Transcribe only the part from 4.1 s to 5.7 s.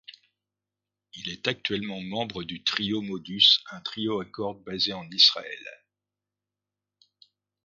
à cordes basé en Israël.